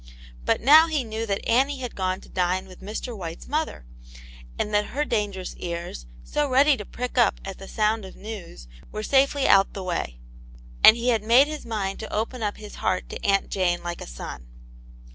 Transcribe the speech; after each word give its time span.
But 0.45 0.61
now 0.61 0.87
he 0.87 1.03
knew 1.03 1.27
that 1.27 1.47
Annie 1.47 1.77
had 1.77 1.93
gone 1.95 2.21
to 2.21 2.27
dine 2.29 2.65
with 2.65 2.81
Mr. 2.81 3.15
White's 3.15 3.47
mother, 3.47 3.85
and 4.57 4.73
that 4.73 4.85
her 4.95 5.05
dangerous 5.05 5.55
ears, 5.57 6.07
so 6.23 6.49
ready 6.49 6.75
to 6.75 6.85
prick 6.85 7.19
up 7.19 7.39
at 7.45 7.59
the 7.59 7.67
sound 7.67 8.03
of 8.03 8.15
news, 8.15 8.67
were 8.91 9.03
safely 9.03 9.47
out 9.47 9.73
the 9.73 9.83
way. 9.83 10.17
And 10.83 10.97
he 10.97 11.09
had 11.09 11.21
made 11.23 11.43
up 11.47 11.49
his 11.49 11.67
mind 11.67 11.99
to 11.99 12.11
open 12.11 12.41
his 12.55 12.75
heart 12.81 13.09
to 13.09 13.23
Aunt 13.23 13.51
Jane 13.51 13.83
like 13.83 14.01
a 14.01 14.07
son. 14.07 14.47